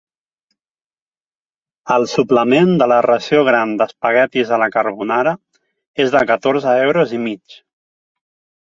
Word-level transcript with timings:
El 1.95 2.07
suplement 2.13 2.71
de 2.83 2.89
la 2.93 2.99
ració 3.07 3.45
gran 3.51 3.77
d'espaguetis 3.83 4.55
a 4.57 4.61
la 4.65 4.71
carbonara 4.79 5.37
és 6.07 6.19
de 6.19 6.25
catorze 6.35 6.77
euros 6.91 7.17
i 7.21 7.23
mig. 7.31 7.63